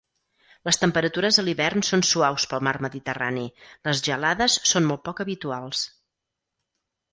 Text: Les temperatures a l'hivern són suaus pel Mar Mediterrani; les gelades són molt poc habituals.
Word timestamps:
Les 0.69 0.77
temperatures 0.83 1.37
a 1.41 1.45
l'hivern 1.45 1.85
són 1.89 2.03
suaus 2.13 2.47
pel 2.55 2.65
Mar 2.69 2.73
Mediterrani; 2.87 3.45
les 3.91 4.03
gelades 4.09 4.59
són 4.73 4.91
molt 4.95 5.07
poc 5.11 5.25
habituals. 5.27 5.87